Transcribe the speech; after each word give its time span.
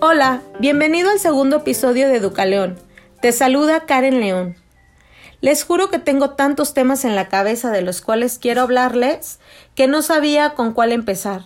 Hola, 0.00 0.42
bienvenido 0.58 1.10
al 1.10 1.20
segundo 1.20 1.58
episodio 1.58 2.08
de 2.08 2.16
Educaleón. 2.16 2.80
Te 3.20 3.30
saluda 3.30 3.86
Karen 3.86 4.18
León. 4.18 4.56
Les 5.40 5.62
juro 5.62 5.88
que 5.88 6.00
tengo 6.00 6.30
tantos 6.30 6.74
temas 6.74 7.04
en 7.04 7.14
la 7.14 7.28
cabeza 7.28 7.70
de 7.70 7.82
los 7.82 8.00
cuales 8.00 8.40
quiero 8.40 8.62
hablarles 8.62 9.38
que 9.76 9.86
no 9.86 10.02
sabía 10.02 10.54
con 10.54 10.72
cuál 10.72 10.90
empezar. 10.90 11.44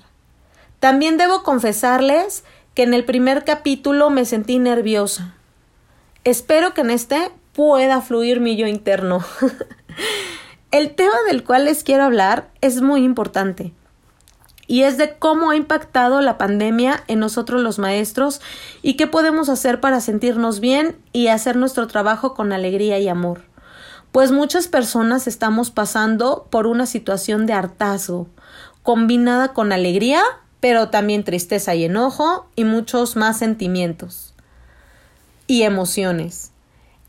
También 0.85 1.17
debo 1.17 1.43
confesarles 1.45 2.45
que 2.75 2.83
en 2.83 2.93
el 2.93 3.07
primer 3.07 3.45
capítulo 3.45 4.11
me 4.11 4.27
sentí 4.27 4.59
nerviosa. 4.59 5.33
Espero 6.25 6.75
que 6.75 6.83
en 6.83 6.91
este 6.91 7.33
pueda 7.55 8.03
fluir 8.03 8.41
mi 8.41 8.55
yo 8.57 8.67
interno. 8.67 9.25
el 10.73 10.95
tema 10.95 11.15
del 11.27 11.43
cual 11.43 11.65
les 11.65 11.85
quiero 11.85 12.05
hablar 12.05 12.51
es 12.61 12.83
muy 12.83 13.03
importante 13.03 13.73
y 14.67 14.83
es 14.83 14.99
de 14.99 15.17
cómo 15.17 15.53
ha 15.53 15.57
impactado 15.57 16.21
la 16.21 16.37
pandemia 16.37 17.03
en 17.09 17.19
nosotros 17.19 17.63
los 17.63 17.79
maestros 17.79 18.43
y 18.83 18.99
qué 18.99 19.07
podemos 19.07 19.49
hacer 19.49 19.81
para 19.81 20.03
sentirnos 20.03 20.61
bien 20.61 20.99
y 21.15 21.29
hacer 21.29 21.57
nuestro 21.57 21.87
trabajo 21.87 22.35
con 22.35 22.53
alegría 22.53 22.99
y 22.99 23.09
amor. 23.09 23.41
Pues 24.13 24.33
muchas 24.33 24.69
personas 24.69 25.29
estamos 25.29 25.71
pasando 25.71 26.47
por 26.51 26.67
una 26.67 26.85
situación 26.85 27.47
de 27.47 27.55
hartazgo, 27.55 28.29
combinada 28.83 29.55
con 29.55 29.73
alegría, 29.73 30.23
pero 30.65 30.89
también 30.89 31.25
tristeza 31.25 31.75
y 31.75 31.85
enojo 31.85 32.47
y 32.57 32.65
muchos 32.65 33.17
más 33.17 33.39
sentimientos 33.39 34.33
y 35.47 35.65
emociones. 35.65 36.53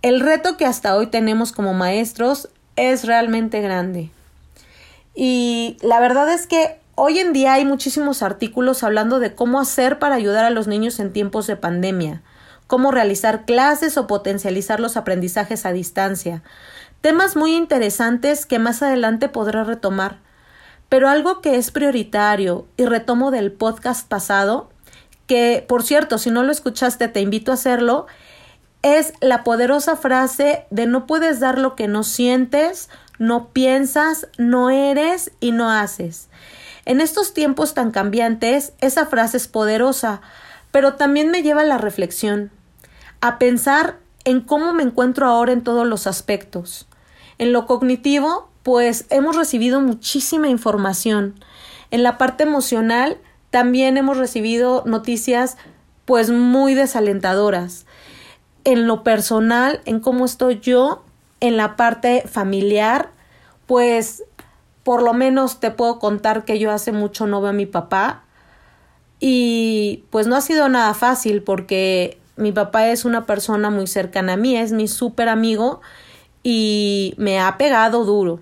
El 0.02 0.20
reto 0.20 0.58
que 0.58 0.66
hasta 0.66 0.94
hoy 0.94 1.08
tenemos 1.08 1.54
como 1.54 1.74
maestros 1.74 2.50
es 2.76 3.06
realmente 3.06 3.62
grande. 3.62 4.12
Y 5.14 5.78
la 5.82 6.02
verdad 6.02 6.34
es 6.34 6.48
que 6.48 6.82
Hoy 6.98 7.20
en 7.20 7.34
día 7.34 7.54
hay 7.54 7.66
muchísimos 7.66 8.24
artículos 8.24 8.82
hablando 8.82 9.20
de 9.20 9.36
cómo 9.36 9.60
hacer 9.60 10.00
para 10.00 10.16
ayudar 10.16 10.46
a 10.46 10.50
los 10.50 10.68
niños 10.68 11.00
en 11.00 11.12
tiempos 11.12 11.46
de 11.46 11.58
pandemia, 11.58 12.22
cómo 12.68 12.90
realizar 12.90 13.44
clases 13.44 13.98
o 13.98 14.08
potencializar 14.08 14.80
los 14.80 14.96
aprendizajes 14.96 15.66
a 15.66 15.74
distancia. 15.74 16.42
Temas 17.02 17.36
muy 17.36 17.54
interesantes 17.54 18.46
que 18.46 18.60
más 18.60 18.82
adelante 18.82 19.28
podré 19.28 19.66
retomar. 19.66 20.20
Pero 20.90 21.10
algo 21.10 21.42
que 21.42 21.58
es 21.58 21.72
prioritario 21.72 22.68
y 22.78 22.86
retomo 22.86 23.32
del 23.32 23.52
podcast 23.52 24.08
pasado, 24.08 24.70
que 25.28 25.66
por 25.68 25.84
cierto, 25.84 26.18
si 26.18 26.30
no 26.30 26.44
lo 26.44 26.52
escuchaste 26.52 27.08
te 27.08 27.22
invito 27.22 27.52
a 27.52 27.56
hacerlo, 27.56 28.08
es 28.82 29.14
la 29.20 29.44
poderosa 29.44 29.96
frase 29.96 30.66
de 30.70 30.86
no 30.86 31.08
puedes 31.08 31.40
dar 31.40 31.58
lo 31.58 31.76
que 31.76 31.88
no 31.88 32.04
sientes, 32.04 32.90
no 33.18 33.50
piensas, 33.50 34.28
no 34.38 34.70
eres 34.70 35.32
y 35.40 35.52
no 35.52 35.72
haces. 35.72 36.30
En 36.86 37.02
estos 37.02 37.34
tiempos 37.34 37.74
tan 37.74 37.90
cambiantes, 37.90 38.74
esa 38.80 39.08
frase 39.08 39.38
es 39.38 39.48
poderosa, 39.48 40.22
pero 40.70 40.94
también 40.94 41.32
me 41.32 41.42
lleva 41.42 41.62
a 41.62 41.66
la 41.66 41.80
reflexión, 41.80 42.52
a 43.22 43.40
pensar 43.40 43.98
en 44.24 44.42
cómo 44.42 44.72
me 44.74 44.84
encuentro 44.84 45.26
ahora 45.26 45.52
en 45.52 45.64
todos 45.64 45.88
los 45.88 46.06
aspectos. 46.06 46.88
En 47.40 47.54
lo 47.54 47.66
cognitivo, 47.66 48.50
pues 48.66 49.06
hemos 49.12 49.36
recibido 49.36 49.80
muchísima 49.80 50.50
información. 50.50 51.36
En 51.92 52.02
la 52.02 52.18
parte 52.18 52.46
emocional, 52.46 53.20
también 53.52 53.96
hemos 53.96 54.18
recibido 54.18 54.82
noticias 54.88 55.56
pues 56.06 56.32
muy 56.32 56.74
desalentadoras. 56.74 57.86
En 58.64 58.88
lo 58.88 59.04
personal, 59.04 59.82
en 59.86 60.00
cómo 60.00 60.26
estoy 60.26 60.62
yo, 60.62 61.04
en 61.42 61.58
la 61.58 61.76
parte 61.76 62.24
familiar, 62.28 63.12
pues 63.68 64.24
por 64.82 65.04
lo 65.04 65.14
menos 65.14 65.60
te 65.60 65.70
puedo 65.70 66.00
contar 66.00 66.44
que 66.44 66.58
yo 66.58 66.72
hace 66.72 66.92
mucho 66.92 67.28
no 67.28 67.42
veo 67.42 67.52
a 67.52 67.54
mi 67.54 67.68
papá 67.68 68.24
y 69.20 70.06
pues 70.10 70.26
no 70.26 70.36
ha 70.36 70.42
sido 70.42 70.70
nada 70.70 70.96
fácil 70.96 71.44
porque 71.44 72.18
mi 72.36 72.52
papá 72.52 72.88
es 72.88 73.06
una 73.06 73.28
persona 73.28 73.70
muy 73.70 73.86
cercana 73.86 74.34
a 74.34 74.38
mí, 74.38 74.58
es 74.58 74.72
mi 74.72 74.88
súper 74.88 75.30
amigo 75.30 75.82
y 76.42 77.14
me 77.18 77.40
ha 77.40 77.60
pegado 77.60 78.06
duro. 78.06 78.40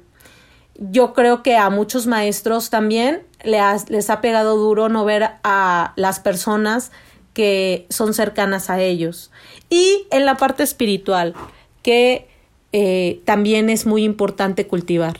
Yo 0.75 1.13
creo 1.13 1.43
que 1.43 1.55
a 1.55 1.69
muchos 1.69 2.07
maestros 2.07 2.69
también 2.69 3.23
les 3.43 4.09
ha 4.09 4.21
pegado 4.21 4.57
duro 4.57 4.89
no 4.89 5.05
ver 5.05 5.29
a 5.43 5.93
las 5.95 6.19
personas 6.19 6.91
que 7.33 7.85
son 7.89 8.13
cercanas 8.13 8.69
a 8.69 8.81
ellos. 8.81 9.31
Y 9.69 10.07
en 10.11 10.25
la 10.25 10.35
parte 10.37 10.63
espiritual, 10.63 11.33
que 11.81 12.27
eh, 12.71 13.21
también 13.25 13.69
es 13.69 13.85
muy 13.85 14.03
importante 14.03 14.67
cultivar. 14.67 15.19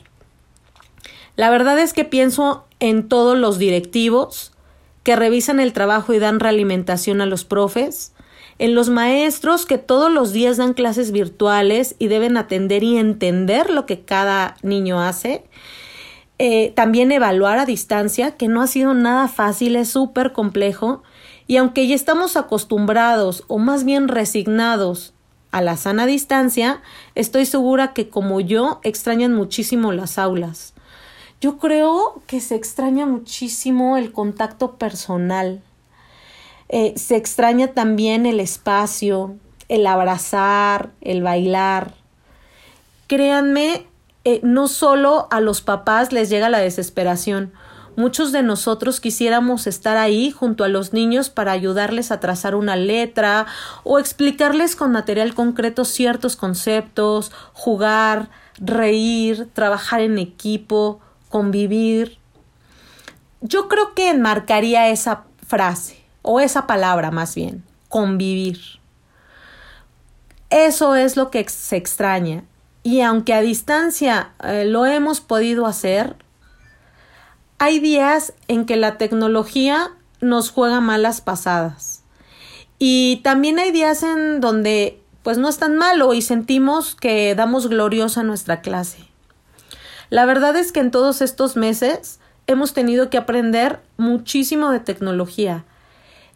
La 1.35 1.49
verdad 1.49 1.79
es 1.79 1.93
que 1.93 2.05
pienso 2.05 2.65
en 2.79 3.07
todos 3.07 3.37
los 3.37 3.57
directivos 3.57 4.51
que 5.03 5.15
revisan 5.15 5.59
el 5.59 5.73
trabajo 5.73 6.13
y 6.13 6.19
dan 6.19 6.39
realimentación 6.39 7.21
a 7.21 7.25
los 7.25 7.43
profes, 7.43 8.13
en 8.59 8.75
los 8.75 8.89
maestros 8.89 9.65
que 9.65 9.77
todos 9.77 10.11
los 10.11 10.31
días 10.33 10.57
dan 10.57 10.73
clases 10.73 11.11
virtuales 11.11 11.95
y 11.99 12.07
deben 12.07 12.37
atender 12.37 12.83
y 12.83 12.97
entender 12.97 13.69
lo 13.69 13.85
que 13.85 14.01
cada 14.01 14.55
niño 14.61 15.01
hace, 15.01 15.43
eh, 16.39 16.71
también 16.75 17.11
evaluar 17.11 17.59
a 17.59 17.65
distancia, 17.65 18.35
que 18.35 18.47
no 18.47 18.61
ha 18.61 18.67
sido 18.67 18.93
nada 18.93 19.27
fácil, 19.27 19.75
es 19.75 19.89
súper 19.89 20.33
complejo, 20.33 21.03
y 21.47 21.57
aunque 21.57 21.87
ya 21.87 21.95
estamos 21.95 22.37
acostumbrados 22.37 23.43
o 23.47 23.59
más 23.59 23.83
bien 23.83 24.07
resignados 24.07 25.13
a 25.51 25.61
la 25.61 25.77
sana 25.77 26.05
distancia, 26.05 26.81
estoy 27.15 27.45
segura 27.45 27.93
que 27.93 28.09
como 28.09 28.39
yo 28.39 28.79
extrañan 28.83 29.33
muchísimo 29.33 29.91
las 29.91 30.17
aulas. 30.17 30.73
Yo 31.41 31.57
creo 31.57 32.21
que 32.25 32.39
se 32.39 32.55
extraña 32.55 33.05
muchísimo 33.05 33.97
el 33.97 34.11
contacto 34.11 34.77
personal. 34.77 35.61
Eh, 36.75 36.95
se 36.97 37.17
extraña 37.17 37.67
también 37.67 38.25
el 38.25 38.39
espacio, 38.39 39.35
el 39.69 39.85
abrazar, 39.85 40.89
el 41.01 41.21
bailar. 41.21 41.93
Créanme, 43.05 43.85
eh, 44.23 44.39
no 44.41 44.67
solo 44.67 45.27
a 45.29 45.39
los 45.39 45.61
papás 45.61 46.11
les 46.11 46.31
llega 46.31 46.49
la 46.49 46.57
desesperación. 46.57 47.53
Muchos 47.95 48.31
de 48.31 48.41
nosotros 48.41 48.99
quisiéramos 48.99 49.67
estar 49.67 49.97
ahí 49.97 50.31
junto 50.31 50.63
a 50.63 50.67
los 50.67 50.93
niños 50.93 51.29
para 51.29 51.51
ayudarles 51.51 52.09
a 52.11 52.19
trazar 52.19 52.55
una 52.55 52.75
letra 52.75 53.45
o 53.83 53.99
explicarles 53.99 54.75
con 54.75 54.93
material 54.93 55.35
concreto 55.35 55.85
ciertos 55.85 56.35
conceptos, 56.35 57.31
jugar, 57.53 58.31
reír, 58.57 59.47
trabajar 59.53 60.01
en 60.01 60.17
equipo, 60.17 61.01
convivir. 61.29 62.17
Yo 63.41 63.67
creo 63.67 63.93
que 63.93 64.09
enmarcaría 64.09 64.89
esa 64.89 65.25
frase, 65.45 66.02
o 66.23 66.39
esa 66.39 66.65
palabra 66.65 67.11
más 67.11 67.35
bien, 67.35 67.63
convivir. 67.89 68.59
Eso 70.49 70.95
es 70.95 71.15
lo 71.15 71.29
que 71.29 71.47
se 71.47 71.77
extraña. 71.77 72.43
Y 72.81 73.01
aunque 73.01 73.33
a 73.33 73.41
distancia 73.41 74.33
eh, 74.43 74.65
lo 74.65 74.85
hemos 74.87 75.21
podido 75.21 75.67
hacer, 75.67 76.15
hay 77.59 77.79
días 77.79 78.33
en 78.47 78.65
que 78.65 78.75
la 78.75 78.97
tecnología 78.97 79.91
nos 80.19 80.49
juega 80.49 80.81
malas 80.81 81.21
pasadas. 81.21 82.03
Y 82.79 83.21
también 83.23 83.59
hay 83.59 83.71
días 83.71 84.03
en 84.03 84.41
donde 84.41 84.99
pues 85.23 85.37
no 85.37 85.47
es 85.47 85.57
tan 85.57 85.77
malo 85.77 86.13
y 86.13 86.21
sentimos 86.21 86.95
que 86.95 87.33
damos 87.35 87.67
gloriosa 87.67 88.23
nuestra 88.23 88.61
clase. 88.61 89.07
La 90.09 90.25
verdad 90.25 90.55
es 90.57 90.71
que 90.71 90.81
en 90.81 90.91
todos 90.91 91.21
estos 91.21 91.55
meses 91.55 92.19
hemos 92.45 92.73
tenido 92.73 93.09
que 93.09 93.17
aprender 93.17 93.79
muchísimo 93.97 94.69
de 94.69 94.81
tecnología, 94.81 95.63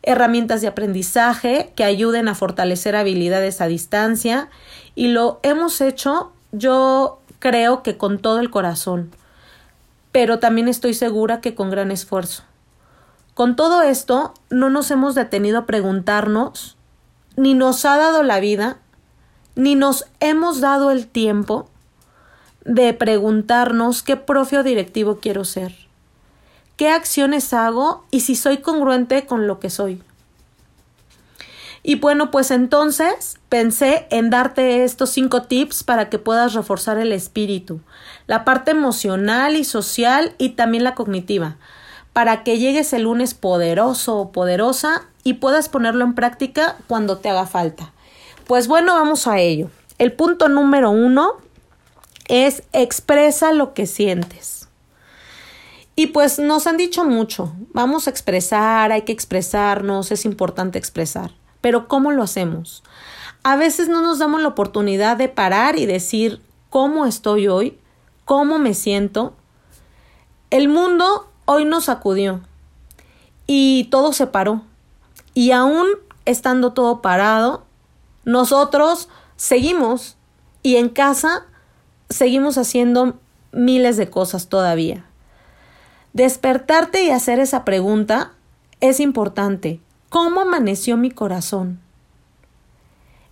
herramientas 0.04 0.62
de 0.62 0.68
aprendizaje 0.68 1.74
que 1.76 1.84
ayuden 1.84 2.28
a 2.28 2.36
fortalecer 2.36 2.96
habilidades 2.96 3.62
a 3.62 3.68
distancia 3.68 4.50
y 4.96 5.10
lo 5.10 5.40
hemos 5.44 5.82
hecho 5.82 6.32
yo 6.52 7.20
creo 7.40 7.84
que 7.84 7.98
con 7.98 8.20
todo 8.20 8.40
el 8.40 8.50
corazón, 8.50 9.12
pero 10.12 10.40
también 10.40 10.68
estoy 10.68 10.94
segura 10.94 11.42
que 11.42 11.56
con 11.56 11.70
gran 11.70 11.92
esfuerzo. 11.92 12.44
Con 13.34 13.56
todo 13.56 13.84
esto, 13.84 14.34
no 14.50 14.70
nos 14.70 14.90
hemos 14.90 15.14
detenido 15.14 15.60
a 15.60 15.66
preguntarnos, 15.66 16.76
ni 17.36 17.54
nos 17.54 17.86
ha 17.86 17.98
dado 17.98 18.24
la 18.24 18.40
vida, 18.40 18.78
ni 19.56 19.76
nos 19.76 20.06
hemos 20.20 20.60
dado 20.60 20.90
el 20.90 21.08
tiempo 21.08 21.70
de 22.66 22.94
preguntarnos 22.94 24.02
qué 24.04 24.18
profe 24.18 24.64
directivo 24.64 25.20
quiero 25.22 25.46
ser, 25.46 25.87
qué 26.78 26.90
acciones 26.90 27.54
hago 27.54 28.06
y 28.12 28.22
si 28.22 28.36
soy 28.36 28.60
congruente 28.60 29.26
con 29.26 29.48
lo 29.48 29.60
que 29.60 29.70
soy. 29.70 30.02
Y 31.84 31.96
bueno, 31.96 32.32
pues 32.32 32.52
entonces 32.52 33.38
pensé 33.50 34.08
en 34.10 34.30
darte 34.30 34.84
estos 34.84 35.10
cinco 35.10 35.44
tips 35.44 35.84
para 35.84 36.10
que 36.10 36.20
puedas 36.20 36.54
reforzar 36.54 36.98
el 36.98 37.12
espíritu, 37.12 37.80
la 38.26 38.46
parte 38.46 38.72
emocional 38.72 39.56
y 39.56 39.64
social 39.64 40.36
y 40.38 40.50
también 40.50 40.84
la 40.84 40.96
cognitiva, 40.96 41.56
para 42.14 42.44
que 42.44 42.60
llegues 42.60 42.92
el 42.94 43.04
lunes 43.04 43.34
poderoso 43.34 44.18
o 44.18 44.32
poderosa 44.32 45.06
y 45.24 45.36
puedas 45.36 45.70
ponerlo 45.70 46.04
en 46.04 46.14
práctica 46.14 46.76
cuando 46.88 47.20
te 47.20 47.30
haga 47.30 47.46
falta. 47.46 47.94
Pues 48.48 48.68
bueno, 48.68 48.94
vamos 48.94 49.28
a 49.28 49.40
ello. 49.40 49.70
El 49.98 50.14
punto 50.14 50.50
número 50.50 50.92
uno 50.92 51.36
es 52.28 52.64
expresa 52.74 53.54
lo 53.54 53.74
que 53.74 53.88
sientes. 53.88 54.67
Y 56.00 56.08
pues 56.08 56.38
nos 56.38 56.68
han 56.68 56.78
dicho 56.78 57.06
mucho, 57.06 57.56
vamos 57.74 58.06
a 58.06 58.12
expresar, 58.12 58.92
hay 58.92 59.02
que 59.02 59.12
expresarnos, 59.12 60.12
es 60.12 60.26
importante 60.26 60.78
expresar, 60.78 61.32
pero 61.60 61.88
¿cómo 61.88 62.12
lo 62.12 62.22
hacemos? 62.22 62.84
A 63.42 63.56
veces 63.56 63.90
no 63.90 64.04
nos 64.04 64.20
damos 64.20 64.44
la 64.44 64.50
oportunidad 64.50 65.18
de 65.18 65.28
parar 65.28 65.76
y 65.76 65.88
decir 65.88 66.40
cómo 66.70 67.08
estoy 67.08 67.48
hoy, 67.48 67.80
cómo 68.26 68.60
me 68.60 68.76
siento. 68.76 69.34
El 70.52 70.70
mundo 70.70 71.32
hoy 71.46 71.66
nos 71.66 71.86
sacudió 71.86 72.42
y 73.48 73.86
todo 73.86 74.14
se 74.14 74.28
paró. 74.28 74.62
Y 75.34 75.50
aún 75.50 75.88
estando 76.26 76.74
todo 76.74 77.02
parado, 77.02 77.66
nosotros 78.24 79.10
seguimos 79.36 80.16
y 80.62 80.76
en 80.76 80.90
casa 80.90 81.48
seguimos 82.08 82.60
haciendo 82.60 83.18
miles 83.52 83.98
de 83.98 84.12
cosas 84.12 84.48
todavía. 84.48 85.08
Despertarte 86.14 87.04
y 87.04 87.10
hacer 87.12 87.40
esa 87.40 87.64
pregunta 87.64 88.34
es 88.80 89.00
importante. 89.00 89.80
¿Cómo 90.10 90.42
amaneció 90.42 90.98
mi 90.98 91.12
corazón? 91.12 91.80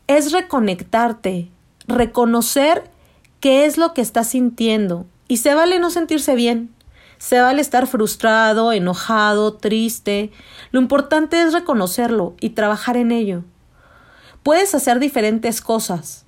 Es 0.08 0.32
reconectarte, 0.32 1.50
reconocer 1.88 2.90
qué 3.40 3.66
es 3.66 3.78
lo 3.78 3.94
que 3.94 4.02
estás 4.02 4.28
sintiendo. 4.28 5.06
Y 5.28 5.38
se 5.38 5.56
vale 5.56 5.80
no 5.80 5.90
sentirse 5.90 6.36
bien. 6.36 6.76
Se 7.18 7.40
vale 7.40 7.62
estar 7.62 7.88
frustrado, 7.88 8.72
enojado, 8.72 9.54
triste. 9.54 10.32
Lo 10.72 10.80
importante 10.80 11.42
es 11.42 11.54
reconocerlo 11.54 12.36
y 12.40 12.50
trabajar 12.52 12.98
en 12.98 13.12
ello. 13.12 13.44
Puedes 14.44 14.76
hacer 14.76 15.00
diferentes 15.00 15.60
cosas, 15.60 16.26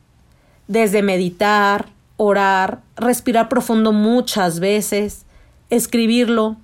desde 0.67 1.03
meditar, 1.03 1.89
orar, 2.15 2.81
respirar 2.95 3.47
profundo 3.47 3.91
muchas 3.91 4.59
veces, 4.59 5.26
escribirlo. 5.69 6.57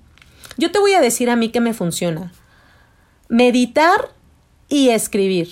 Yo 0.56 0.70
te 0.70 0.78
voy 0.78 0.92
a 0.94 1.00
decir 1.00 1.30
a 1.30 1.36
mí 1.36 1.50
que 1.50 1.60
me 1.60 1.74
funciona. 1.74 2.32
Meditar 3.28 4.10
y 4.68 4.90
escribir. 4.90 5.48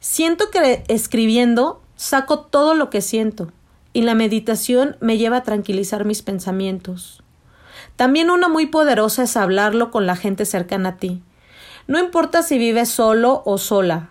Siento 0.00 0.50
que 0.50 0.84
escribiendo 0.88 1.82
saco 1.96 2.40
todo 2.40 2.74
lo 2.74 2.90
que 2.90 3.00
siento 3.00 3.52
y 3.92 4.02
la 4.02 4.14
meditación 4.14 4.96
me 5.00 5.18
lleva 5.18 5.38
a 5.38 5.42
tranquilizar 5.42 6.04
mis 6.04 6.22
pensamientos. 6.22 7.22
También 7.96 8.30
una 8.30 8.48
muy 8.48 8.66
poderosa 8.66 9.24
es 9.24 9.36
hablarlo 9.36 9.90
con 9.90 10.06
la 10.06 10.14
gente 10.14 10.44
cercana 10.44 10.90
a 10.90 10.96
ti. 10.96 11.20
No 11.88 11.98
importa 11.98 12.42
si 12.42 12.58
vives 12.58 12.90
solo 12.90 13.42
o 13.44 13.58
sola. 13.58 14.10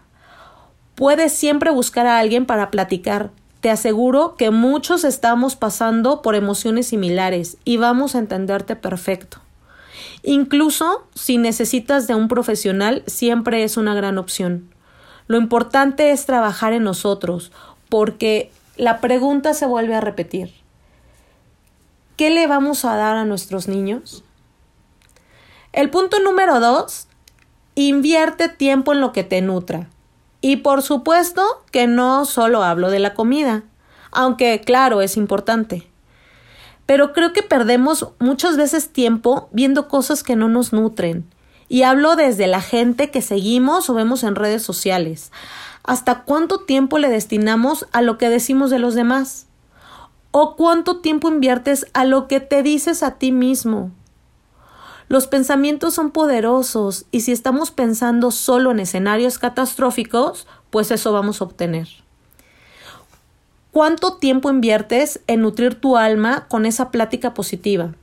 Puedes 0.96 1.32
siempre 1.32 1.72
buscar 1.72 2.08
a 2.08 2.20
alguien 2.20 2.46
para 2.46 2.72
platicar. 2.72 3.32
Te 3.62 3.70
aseguro 3.70 4.36
que 4.36 4.52
muchos 4.52 5.04
estamos 5.04 5.56
pasando 5.56 6.22
por 6.22 6.36
emociones 6.36 6.88
similares 6.88 7.58
y 7.66 7.78
vamos 7.78 8.14
a 8.14 8.20
entenderte 8.20 8.76
perfecto. 8.76 9.40
Incluso 10.24 11.08
si 11.16 11.38
necesitas 11.38 12.08
de 12.08 12.16
un 12.16 12.28
profesional, 12.28 13.04
siempre 13.08 13.64
es 13.64 13.78
una 13.78 13.96
gran 13.96 14.18
opción. 14.18 14.70
Lo 15.28 15.38
importante 15.38 16.12
es 16.12 16.26
trabajar 16.26 16.74
en 16.74 16.84
nosotros, 16.84 17.52
porque 17.90 18.52
la 18.76 19.02
pregunta 19.02 19.54
se 19.54 19.66
vuelve 19.66 19.96
a 19.96 20.02
repetir. 20.02 20.54
¿Qué 22.16 22.30
le 22.30 22.48
vamos 22.48 22.86
a 22.86 22.96
dar 22.96 23.16
a 23.16 23.26
nuestros 23.26 23.68
niños? 23.68 24.24
El 25.74 25.90
punto 25.90 26.20
número 26.20 26.60
dos, 26.60 27.08
invierte 27.76 28.50
tiempo 28.50 28.94
en 28.94 29.02
lo 29.02 29.12
que 29.12 29.24
te 29.24 29.42
nutra. 29.42 29.90
Y 30.42 30.58
por 30.58 30.82
supuesto 30.82 31.44
que 31.72 31.88
no 31.88 32.26
solo 32.26 32.64
hablo 32.64 32.92
de 32.92 33.00
la 33.00 33.14
comida, 33.14 33.64
aunque 34.12 34.62
claro, 34.62 35.02
es 35.02 35.18
importante. 35.18 35.88
Pero 36.86 37.12
creo 37.12 37.34
que 37.34 37.44
perdemos 37.44 38.10
muchas 38.20 38.56
veces 38.56 38.94
tiempo 38.94 39.50
viendo 39.52 39.88
cosas 39.88 40.24
que 40.24 40.36
no 40.36 40.48
nos 40.48 40.74
nutren. 40.74 41.26
Y 41.70 41.84
hablo 41.84 42.16
desde 42.16 42.48
la 42.48 42.62
gente 42.62 43.12
que 43.12 43.22
seguimos 43.22 43.90
o 43.90 43.94
vemos 43.94 44.24
en 44.24 44.36
redes 44.36 44.64
sociales. 44.64 45.32
¿Hasta 45.84 46.24
cuánto 46.24 46.60
tiempo 46.62 46.98
le 46.98 47.10
destinamos 47.10 47.88
a 47.92 48.02
lo 48.02 48.18
que 48.18 48.30
decimos 48.30 48.70
de 48.70 48.80
los 48.80 48.96
demás? 48.96 49.48
¿O 50.32 50.56
cuánto 50.56 50.98
tiempo 50.98 51.30
inviertes 51.30 51.88
a 51.94 52.06
lo 52.06 52.28
que 52.28 52.40
te 52.40 52.64
dices 52.64 53.04
a 53.04 53.16
ti 53.16 53.32
mismo? 53.32 53.92
Los 55.08 55.28
pensamientos 55.28 55.94
son 55.94 56.12
poderosos 56.12 57.06
y 57.12 57.22
si 57.22 57.32
estamos 57.32 57.72
pensando 57.72 58.32
solo 58.32 58.72
en 58.72 58.80
escenarios 58.80 59.40
catastróficos, 59.40 60.48
pues 60.70 60.92
eso 60.92 61.14
vamos 61.14 61.42
a 61.42 61.46
obtener. 61.46 61.88
¿Cuánto 63.72 64.18
tiempo 64.18 64.50
inviertes 64.50 65.22
en 65.28 65.42
nutrir 65.42 65.76
tu 65.76 65.98
alma 65.98 66.48
con 66.50 66.66
esa 66.66 66.92
plática 66.92 67.34
positiva? 67.34 67.94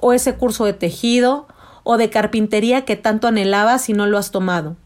¿O 0.00 0.12
ese 0.12 0.34
curso 0.36 0.64
de 0.64 0.72
tejido 0.72 1.46
o 1.82 1.96
de 1.96 2.10
carpintería 2.10 2.84
que 2.84 2.96
tanto 2.96 3.28
anhelabas 3.28 3.88
y 3.88 3.92
no 3.92 4.06
lo 4.06 4.18
has 4.18 4.30
tomado? 4.30 4.76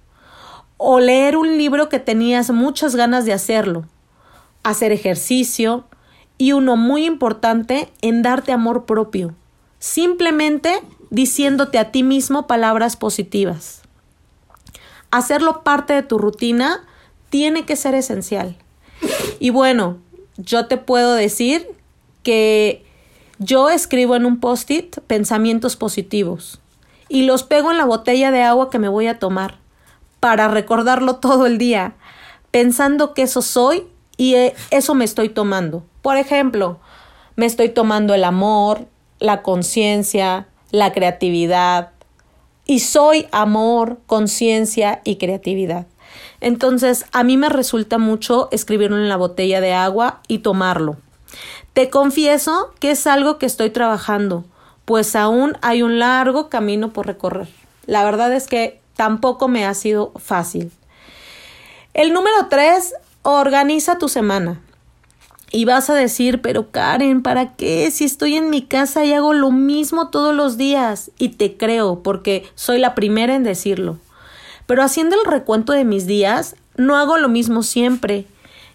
¿O 0.76 1.00
leer 1.00 1.36
un 1.36 1.56
libro 1.56 1.88
que 1.88 2.00
tenías 2.00 2.50
muchas 2.50 2.96
ganas 2.96 3.24
de 3.24 3.32
hacerlo? 3.32 3.84
¿Hacer 4.62 4.92
ejercicio? 4.92 5.84
y 6.38 6.52
uno 6.52 6.76
muy 6.76 7.04
importante 7.04 7.88
en 8.02 8.22
darte 8.22 8.52
amor 8.52 8.86
propio, 8.86 9.34
simplemente 9.78 10.80
diciéndote 11.14 11.78
a 11.78 11.92
ti 11.92 12.02
mismo 12.02 12.46
palabras 12.48 12.96
positivas. 12.96 13.82
Hacerlo 15.12 15.62
parte 15.62 15.92
de 15.92 16.02
tu 16.02 16.18
rutina 16.18 16.84
tiene 17.30 17.64
que 17.64 17.76
ser 17.76 17.94
esencial. 17.94 18.56
Y 19.38 19.50
bueno, 19.50 19.98
yo 20.36 20.66
te 20.66 20.76
puedo 20.76 21.14
decir 21.14 21.68
que 22.24 22.84
yo 23.38 23.70
escribo 23.70 24.16
en 24.16 24.26
un 24.26 24.40
post-it 24.40 24.98
pensamientos 25.06 25.76
positivos 25.76 26.60
y 27.08 27.22
los 27.22 27.44
pego 27.44 27.70
en 27.70 27.78
la 27.78 27.84
botella 27.84 28.32
de 28.32 28.42
agua 28.42 28.70
que 28.70 28.80
me 28.80 28.88
voy 28.88 29.06
a 29.06 29.20
tomar 29.20 29.58
para 30.18 30.48
recordarlo 30.48 31.16
todo 31.16 31.46
el 31.46 31.58
día, 31.58 31.94
pensando 32.50 33.14
que 33.14 33.22
eso 33.22 33.40
soy 33.40 33.86
y 34.16 34.34
eh, 34.34 34.54
eso 34.70 34.94
me 34.94 35.04
estoy 35.04 35.28
tomando. 35.28 35.84
Por 36.02 36.16
ejemplo, 36.16 36.80
me 37.36 37.46
estoy 37.46 37.68
tomando 37.68 38.14
el 38.14 38.24
amor, 38.24 38.88
la 39.20 39.42
conciencia, 39.42 40.48
la 40.74 40.92
creatividad. 40.92 41.90
Y 42.66 42.80
soy 42.80 43.28
amor, 43.30 43.98
conciencia 44.06 45.00
y 45.04 45.16
creatividad. 45.16 45.86
Entonces, 46.40 47.06
a 47.12 47.22
mí 47.22 47.36
me 47.36 47.48
resulta 47.48 47.98
mucho 47.98 48.48
escribirlo 48.50 48.96
en 48.96 49.08
la 49.08 49.16
botella 49.16 49.60
de 49.60 49.72
agua 49.72 50.20
y 50.26 50.38
tomarlo. 50.38 50.96
Te 51.72 51.90
confieso 51.90 52.72
que 52.80 52.90
es 52.90 53.06
algo 53.06 53.38
que 53.38 53.46
estoy 53.46 53.70
trabajando, 53.70 54.44
pues 54.84 55.14
aún 55.14 55.56
hay 55.62 55.82
un 55.82 55.98
largo 55.98 56.48
camino 56.48 56.92
por 56.92 57.06
recorrer. 57.06 57.48
La 57.86 58.04
verdad 58.04 58.32
es 58.32 58.46
que 58.46 58.80
tampoco 58.96 59.48
me 59.48 59.64
ha 59.64 59.74
sido 59.74 60.12
fácil. 60.16 60.72
El 61.92 62.12
número 62.12 62.48
tres 62.50 62.94
Organiza 63.26 63.96
tu 63.96 64.10
semana. 64.10 64.60
Y 65.54 65.66
vas 65.66 65.88
a 65.88 65.94
decir, 65.94 66.40
pero 66.40 66.72
Karen, 66.72 67.22
¿para 67.22 67.52
qué? 67.52 67.88
Si 67.92 68.02
estoy 68.02 68.34
en 68.34 68.50
mi 68.50 68.62
casa 68.62 69.04
y 69.04 69.12
hago 69.12 69.32
lo 69.34 69.52
mismo 69.52 70.08
todos 70.08 70.34
los 70.34 70.56
días. 70.56 71.12
Y 71.16 71.28
te 71.28 71.56
creo, 71.56 72.02
porque 72.02 72.44
soy 72.56 72.78
la 72.80 72.96
primera 72.96 73.36
en 73.36 73.44
decirlo. 73.44 74.00
Pero 74.66 74.82
haciendo 74.82 75.14
el 75.14 75.24
recuento 75.24 75.72
de 75.72 75.84
mis 75.84 76.08
días, 76.08 76.56
no 76.76 76.96
hago 76.96 77.18
lo 77.18 77.28
mismo 77.28 77.62
siempre. 77.62 78.26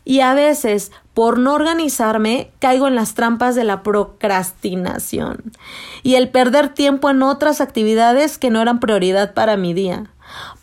Y 0.06 0.22
a 0.22 0.34
veces, 0.34 0.94
por 1.14 1.38
no 1.38 1.54
organizarme, 1.54 2.50
caigo 2.60 2.88
en 2.88 2.96
las 2.96 3.14
trampas 3.14 3.56
de 3.56 3.66
la 3.66 3.84
procrastinación 3.84 5.52
y 6.02 6.16
el 6.16 6.30
perder 6.30 6.70
tiempo 6.70 7.10
en 7.10 7.24
otras 7.24 7.60
actividades 7.60 8.38
que 8.38 8.52
no 8.52 8.62
eran 8.62 8.80
prioridad 8.80 9.34
para 9.34 9.58
mi 9.58 9.74
día. 9.74 10.10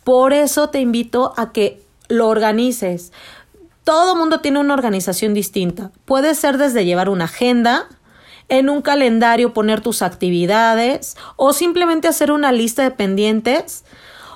Por 0.03 0.33
eso 0.33 0.69
te 0.69 0.79
invito 0.81 1.35
a 1.37 1.51
que 1.51 1.85
lo 2.09 2.27
organices, 2.27 3.11
todo 3.87 4.17
mundo 4.17 4.41
tiene 4.41 4.59
una 4.59 4.73
organización 4.73 5.33
distinta. 5.33 5.91
Puede 6.03 6.35
ser 6.35 6.57
desde 6.57 6.83
llevar 6.83 7.07
una 7.07 7.23
agenda, 7.23 7.87
en 8.49 8.69
un 8.69 8.81
calendario 8.81 9.53
poner 9.53 9.79
tus 9.79 10.01
actividades 10.01 11.15
o 11.37 11.53
simplemente 11.53 12.09
hacer 12.09 12.33
una 12.33 12.51
lista 12.51 12.83
de 12.83 12.91
pendientes 12.91 13.85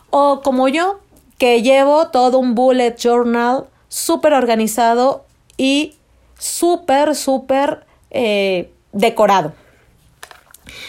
o 0.09 0.39
como 0.41 0.69
yo 0.69 1.01
que 1.37 1.61
llevo 1.61 2.07
todo 2.07 2.39
un 2.39 2.55
bullet 2.55 2.95
journal 2.97 3.65
súper 3.89 4.35
organizado 4.35 5.25
y 5.57 5.95
súper, 6.39 7.13
súper 7.13 7.85
eh, 8.09 8.71
decorado. 8.93 9.51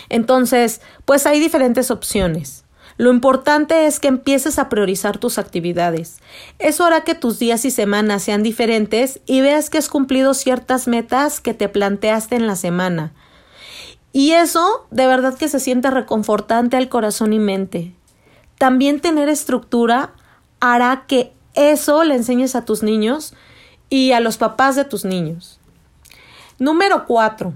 Entonces, 0.09 0.81
pues 1.05 1.27
hay 1.27 1.41
diferentes 1.41 1.91
opciones. 1.91 2.62
Lo 3.03 3.11
importante 3.11 3.87
es 3.87 3.99
que 3.99 4.07
empieces 4.07 4.61
a 4.61 4.69
priorizar 4.69 5.19
tus 5.19 5.39
actividades. 5.39 6.21
Eso 6.61 6.85
hará 6.85 7.01
que 7.03 7.17
tus 7.17 7.41
días 7.41 7.65
y 7.65 7.73
semanas 7.73 8.23
sean 8.23 8.45
diferentes 8.45 9.19
y 9.27 9.41
veas 9.41 9.71
que 9.71 9.79
has 9.79 9.89
cumplido 9.89 10.35
ciertas 10.35 10.87
metas 10.87 11.41
que 11.41 11.53
te 11.53 11.69
planteaste 11.69 12.37
en 12.37 12.47
la 12.47 12.55
semana. 12.55 13.13
Y 14.13 14.35
eso 14.35 14.87
de 14.93 15.09
verdad 15.09 15.37
que 15.37 15.49
se 15.49 15.59
siente 15.59 15.91
reconfortante 15.91 16.77
al 16.77 16.89
corazón 16.89 17.33
y 17.33 17.41
mente. 17.41 17.93
También 18.57 19.01
tener 19.01 19.29
estructura 19.29 20.13
hará 20.61 21.03
que 21.09 21.33
eso 21.55 22.05
le 22.05 22.15
enseñes 22.15 22.55
a 22.55 22.65
tus 22.65 22.85
niños 22.85 23.35
y 23.91 24.13
a 24.13 24.21
los 24.21 24.37
papás 24.37 24.77
de 24.77 24.85
tus 24.85 25.05
niños. 25.05 25.59
Número 26.61 27.05
cuatro, 27.09 27.53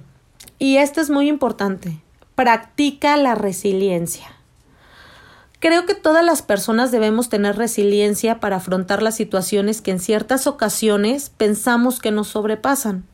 y 0.59 0.79
este 0.79 1.01
es 1.01 1.09
muy 1.09 1.29
importante, 1.29 2.01
practica 2.35 3.17
la 3.17 3.37
resiliencia. 3.37 4.36
Creo 5.67 5.85
que 5.85 5.97
todas 5.97 6.25
las 6.25 6.43
personas 6.43 6.93
debemos 6.93 7.29
tener 7.29 7.57
resiliencia 7.57 8.39
para 8.39 8.55
afrontar 8.55 9.03
las 9.03 9.17
situaciones 9.17 9.83
que 9.83 9.91
en 9.91 9.99
ciertas 9.99 10.47
ocasiones 10.47 11.33
pensamos 11.37 11.99
que 11.99 12.13
nos 12.13 12.29
sobrepasan 12.29 13.05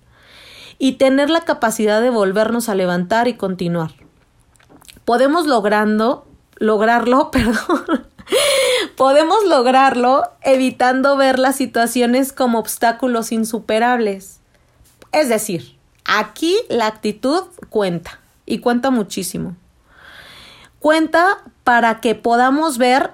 y 0.78 0.96
tener 0.96 1.30
la 1.30 1.46
capacidad 1.46 2.02
de 2.02 2.10
volvernos 2.10 2.68
a 2.68 2.74
levantar 2.74 3.26
y 3.26 3.38
continuar. 3.38 3.92
Podemos 5.06 5.46
logrando, 5.46 6.26
lograrlo, 6.56 7.30
perdón, 7.32 8.06
podemos 8.98 9.42
lograrlo 9.46 10.22
evitando 10.42 11.16
ver 11.16 11.38
las 11.38 11.56
situaciones 11.56 12.34
como 12.34 12.58
obstáculos 12.58 13.32
insuperables. 13.32 14.40
Es 15.10 15.30
decir, 15.30 15.78
aquí 16.04 16.54
la 16.68 16.86
actitud 16.88 17.44
cuenta 17.70 18.20
y 18.44 18.58
cuenta 18.58 18.90
muchísimo. 18.90 19.56
Cuenta 20.82 21.38
para 21.62 22.00
que 22.00 22.16
podamos 22.16 22.76
ver 22.76 23.12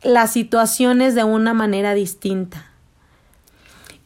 las 0.00 0.32
situaciones 0.32 1.16
de 1.16 1.24
una 1.24 1.54
manera 1.54 1.92
distinta. 1.92 2.70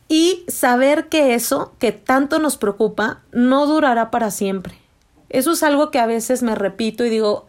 Y 0.08 0.42
saber 0.48 1.10
que 1.10 1.34
eso 1.34 1.74
que 1.78 1.92
tanto 1.92 2.38
nos 2.38 2.56
preocupa 2.56 3.20
no 3.30 3.66
durará 3.66 4.10
para 4.10 4.30
siempre. 4.30 4.78
Eso 5.28 5.52
es 5.52 5.62
algo 5.62 5.90
que 5.90 5.98
a 5.98 6.06
veces 6.06 6.42
me 6.42 6.54
repito 6.54 7.04
y 7.04 7.10
digo, 7.10 7.44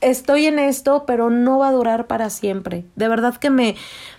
estoy 0.00 0.46
en 0.46 0.60
esto, 0.60 1.02
pero 1.08 1.28
no 1.28 1.58
va 1.58 1.70
a 1.70 1.72
durar 1.72 2.06
para 2.06 2.30
siempre. 2.30 2.84
De 2.94 3.08
verdad 3.08 3.34
que 3.34 3.50
me, 3.50 3.74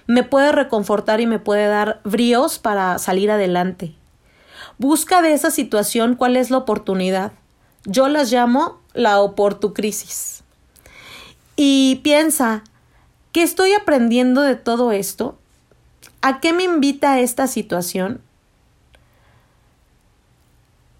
me 0.07 0.23
puede 0.23 0.51
reconfortar 0.51 1.21
y 1.21 1.25
me 1.25 1.39
puede 1.39 1.67
dar 1.67 2.01
bríos 2.03 2.59
para 2.59 2.99
salir 2.99 3.31
adelante. 3.31 3.95
Busca 4.77 5.21
de 5.21 5.31
esa 5.31 5.51
situación 5.51 6.15
cuál 6.15 6.35
es 6.35 6.51
la 6.51 6.57
oportunidad. 6.57 7.31
Yo 7.85 8.09
las 8.09 8.29
llamo 8.29 8.81
la 8.93 9.21
oportucrisis. 9.21 10.40
Y 11.63 11.97
piensa, 11.97 12.63
¿qué 13.31 13.43
estoy 13.43 13.71
aprendiendo 13.73 14.41
de 14.41 14.55
todo 14.55 14.91
esto? 14.91 15.37
¿A 16.23 16.39
qué 16.39 16.53
me 16.53 16.63
invita 16.63 17.19
esta 17.19 17.45
situación? 17.45 18.19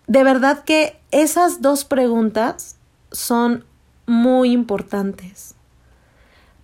De 0.06 0.24
verdad 0.24 0.64
que 0.64 1.00
esas 1.10 1.64
dos 1.64 1.84
preguntas 1.84 2.76
son 3.12 3.66
muy 4.06 4.52
importantes, 4.52 5.56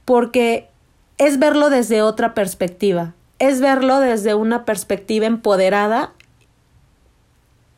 porque 0.05 0.69
es 1.17 1.39
verlo 1.39 1.71
desde 1.71 2.03
otra 2.03 2.35
perspectiva, 2.35 3.15
es 3.39 3.61
verlo 3.61 3.99
desde 3.99 4.35
una 4.35 4.63
perspectiva 4.63 5.25
empoderada 5.25 6.13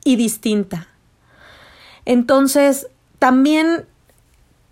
y 0.04 0.18
distinta. 0.18 0.90
Entonces, 2.04 2.88
también 3.20 3.86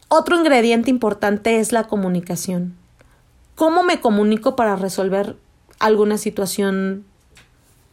otro 0.10 0.38
ingrediente 0.38 0.90
importante 0.90 1.60
es 1.60 1.72
la 1.72 1.84
comunicación. 1.86 2.78
¿Cómo 3.56 3.84
me 3.84 4.00
comunico 4.00 4.56
para 4.56 4.76
resolver 4.76 5.36
alguna 5.80 6.18
situación 6.18 7.06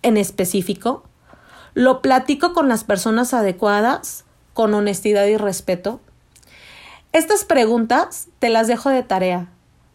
en 0.02 0.16
específico? 0.16 1.04
¿Lo 1.74 2.02
platico 2.02 2.52
con 2.52 2.68
las 2.68 2.84
personas 2.84 3.34
adecuadas, 3.34 4.24
con 4.52 4.74
honestidad 4.74 5.26
y 5.26 5.36
respeto? 5.36 6.00
Estas 7.12 7.44
preguntas 7.44 8.28
te 8.40 8.48
las 8.48 8.66
dejo 8.66 8.90
de 8.90 9.02
tarea 9.02 9.48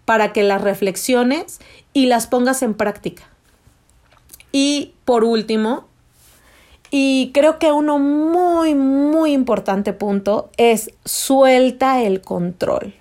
para 0.05 0.33
que 0.33 0.43
las 0.43 0.61
reflexiones 0.61 1.59
y 1.93 2.07
las 2.07 2.27
pongas 2.27 2.63
en 2.63 2.73
práctica. 2.73 3.23
Y 4.51 4.95
por 5.05 5.23
último, 5.23 5.88
y 6.91 7.31
creo 7.33 7.59
que 7.59 7.71
uno 7.71 7.99
muy, 7.99 8.75
muy 8.75 9.33
importante 9.33 9.93
punto 9.93 10.49
es 10.57 10.91
suelta 11.05 12.01
el 12.01 12.21
control. 12.21 12.93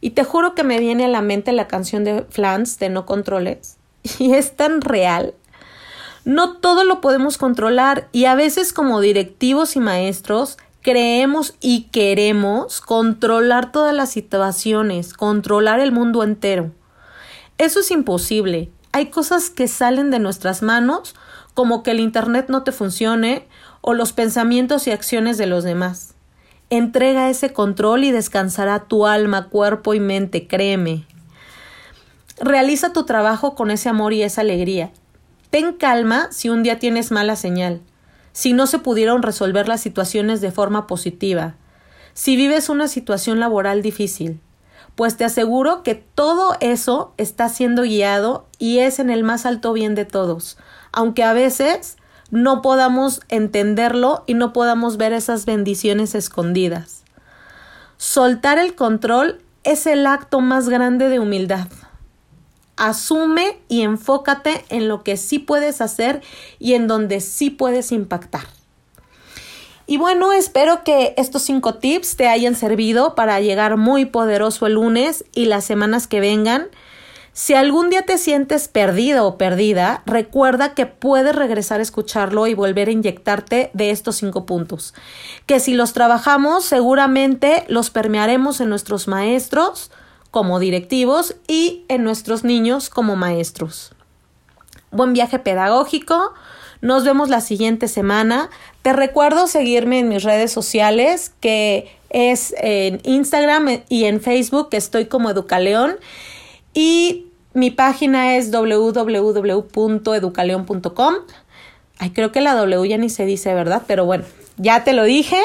Y 0.00 0.10
te 0.10 0.24
juro 0.24 0.54
que 0.54 0.64
me 0.64 0.78
viene 0.78 1.04
a 1.04 1.08
la 1.08 1.22
mente 1.22 1.52
la 1.52 1.68
canción 1.68 2.04
de 2.04 2.24
Flans 2.28 2.78
de 2.78 2.90
No 2.90 3.06
Controles. 3.06 3.78
Y 4.18 4.34
es 4.34 4.56
tan 4.56 4.80
real. 4.80 5.34
No 6.24 6.58
todo 6.58 6.84
lo 6.84 7.00
podemos 7.00 7.38
controlar 7.38 8.08
y 8.12 8.26
a 8.26 8.34
veces 8.34 8.72
como 8.72 9.00
directivos 9.00 9.74
y 9.74 9.80
maestros 9.80 10.56
creemos 10.82 11.54
y 11.60 11.84
queremos 11.92 12.80
controlar 12.80 13.72
todas 13.72 13.94
las 13.94 14.10
situaciones, 14.10 15.14
controlar 15.14 15.80
el 15.80 15.92
mundo 15.92 16.22
entero. 16.22 16.70
Eso 17.58 17.80
es 17.80 17.90
imposible. 17.90 18.70
Hay 18.92 19.06
cosas 19.06 19.50
que 19.50 19.68
salen 19.68 20.10
de 20.10 20.18
nuestras 20.18 20.62
manos 20.62 21.14
como 21.54 21.82
que 21.82 21.90
el 21.92 22.00
Internet 22.00 22.46
no 22.48 22.62
te 22.62 22.72
funcione 22.72 23.46
o 23.80 23.94
los 23.94 24.12
pensamientos 24.12 24.86
y 24.86 24.90
acciones 24.90 25.38
de 25.38 25.46
los 25.46 25.64
demás. 25.64 26.14
Entrega 26.70 27.28
ese 27.28 27.52
control 27.52 28.04
y 28.04 28.12
descansará 28.12 28.84
tu 28.84 29.06
alma, 29.06 29.48
cuerpo 29.48 29.92
y 29.94 30.00
mente, 30.00 30.46
créeme. 30.46 31.06
Realiza 32.40 32.92
tu 32.92 33.04
trabajo 33.04 33.54
con 33.54 33.70
ese 33.70 33.88
amor 33.88 34.12
y 34.12 34.22
esa 34.22 34.40
alegría. 34.40 34.90
Ten 35.50 35.74
calma 35.74 36.28
si 36.32 36.48
un 36.48 36.62
día 36.62 36.78
tienes 36.78 37.10
mala 37.10 37.36
señal, 37.36 37.82
si 38.32 38.54
no 38.54 38.66
se 38.66 38.78
pudieron 38.78 39.22
resolver 39.22 39.68
las 39.68 39.82
situaciones 39.82 40.40
de 40.40 40.50
forma 40.50 40.86
positiva, 40.86 41.56
si 42.14 42.36
vives 42.36 42.70
una 42.70 42.88
situación 42.88 43.38
laboral 43.38 43.82
difícil, 43.82 44.40
pues 44.96 45.16
te 45.16 45.24
aseguro 45.24 45.82
que 45.82 45.94
todo 45.94 46.56
eso 46.60 47.12
está 47.16 47.48
siendo 47.48 47.82
guiado 47.82 48.46
y 48.58 48.78
es 48.78 48.98
en 48.98 49.10
el 49.10 49.24
más 49.24 49.46
alto 49.46 49.72
bien 49.72 49.94
de 49.94 50.04
todos, 50.04 50.58
aunque 50.92 51.24
a 51.24 51.32
veces 51.32 51.96
no 52.30 52.62
podamos 52.62 53.20
entenderlo 53.28 54.24
y 54.26 54.34
no 54.34 54.52
podamos 54.52 54.96
ver 54.96 55.12
esas 55.12 55.44
bendiciones 55.44 56.14
escondidas. 56.14 57.02
Soltar 57.98 58.58
el 58.58 58.74
control 58.74 59.40
es 59.64 59.86
el 59.86 60.06
acto 60.06 60.40
más 60.40 60.68
grande 60.68 61.08
de 61.08 61.20
humildad. 61.20 61.68
Asume 62.76 63.58
y 63.68 63.82
enfócate 63.82 64.64
en 64.70 64.88
lo 64.88 65.02
que 65.04 65.16
sí 65.16 65.38
puedes 65.38 65.80
hacer 65.80 66.22
y 66.58 66.74
en 66.74 66.88
donde 66.88 67.20
sí 67.20 67.50
puedes 67.50 67.92
impactar. 67.92 68.46
Y 69.86 69.98
bueno, 69.98 70.32
espero 70.32 70.84
que 70.84 71.14
estos 71.16 71.42
cinco 71.42 71.74
tips 71.74 72.16
te 72.16 72.28
hayan 72.28 72.54
servido 72.54 73.14
para 73.14 73.40
llegar 73.40 73.76
muy 73.76 74.06
poderoso 74.06 74.66
el 74.66 74.74
lunes 74.74 75.24
y 75.34 75.44
las 75.44 75.64
semanas 75.64 76.06
que 76.06 76.20
vengan. 76.20 76.68
Si 77.34 77.54
algún 77.54 77.88
día 77.88 78.02
te 78.02 78.18
sientes 78.18 78.68
perdido 78.68 79.26
o 79.26 79.38
perdida, 79.38 80.02
recuerda 80.04 80.74
que 80.74 80.84
puedes 80.84 81.34
regresar 81.34 81.80
a 81.80 81.82
escucharlo 81.82 82.46
y 82.46 82.52
volver 82.52 82.88
a 82.88 82.92
inyectarte 82.92 83.70
de 83.72 83.90
estos 83.90 84.16
cinco 84.16 84.44
puntos, 84.44 84.92
que 85.46 85.58
si 85.58 85.72
los 85.72 85.94
trabajamos 85.94 86.64
seguramente 86.64 87.64
los 87.68 87.88
permearemos 87.88 88.60
en 88.60 88.68
nuestros 88.68 89.08
maestros 89.08 89.90
como 90.30 90.58
directivos 90.58 91.36
y 91.48 91.84
en 91.88 92.04
nuestros 92.04 92.44
niños 92.44 92.90
como 92.90 93.16
maestros. 93.16 93.92
Buen 94.90 95.14
viaje 95.14 95.38
pedagógico. 95.38 96.34
Nos 96.82 97.04
vemos 97.04 97.30
la 97.30 97.40
siguiente 97.40 97.88
semana. 97.88 98.50
Te 98.82 98.92
recuerdo 98.92 99.46
seguirme 99.46 100.00
en 100.00 100.08
mis 100.08 100.22
redes 100.22 100.52
sociales, 100.52 101.32
que 101.40 101.96
es 102.10 102.54
en 102.58 103.00
Instagram 103.04 103.82
y 103.88 104.04
en 104.04 104.20
Facebook, 104.20 104.68
que 104.68 104.76
estoy 104.76 105.06
como 105.06 105.30
Educaleón. 105.30 105.96
Y 106.74 107.28
mi 107.54 107.70
página 107.70 108.36
es 108.36 108.50
www.educaleon.com. 108.50 111.14
Ay, 111.98 112.10
creo 112.10 112.32
que 112.32 112.40
la 112.40 112.54
W 112.54 112.88
ya 112.88 112.98
ni 112.98 113.10
se 113.10 113.26
dice, 113.26 113.54
¿verdad? 113.54 113.82
Pero 113.86 114.06
bueno, 114.06 114.24
ya 114.56 114.82
te 114.84 114.92
lo 114.92 115.04
dije. 115.04 115.40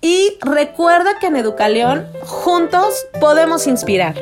Y 0.00 0.36
recuerda 0.40 1.18
que 1.18 1.26
en 1.26 1.36
Educaleón 1.36 2.06
juntos 2.22 3.06
podemos 3.20 3.66
inspirar. 3.66 4.14